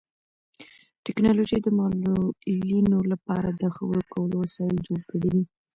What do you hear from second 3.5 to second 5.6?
د خبرو کولو وسایل جوړ کړي دي.